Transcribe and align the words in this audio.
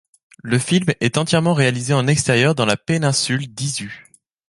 Le 0.41 0.57
film 0.57 0.87
est 0.99 1.19
entièrement 1.19 1.53
réalisé 1.53 1.93
en 1.93 2.07
extérieur 2.07 2.55
dans 2.55 2.65
la 2.65 2.75
péninsule 2.75 3.53
d'Izu. 3.53 4.07